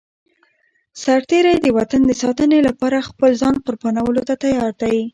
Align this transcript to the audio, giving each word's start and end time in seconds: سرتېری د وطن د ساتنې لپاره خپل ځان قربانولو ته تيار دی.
سرتېری 1.01 1.55
د 1.61 1.67
وطن 1.77 2.01
د 2.07 2.11
ساتنې 2.21 2.59
لپاره 2.67 3.05
خپل 3.09 3.29
ځان 3.41 3.55
قربانولو 3.65 4.21
ته 4.27 4.35
تيار 4.43 4.71
دی. 4.81 4.97